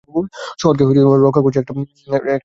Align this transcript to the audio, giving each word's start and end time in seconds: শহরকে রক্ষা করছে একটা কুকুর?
শহরকে 0.59 0.83
রক্ষা 1.19 1.41
করছে 1.43 1.59
একটা 1.61 1.73
কুকুর? 1.75 2.21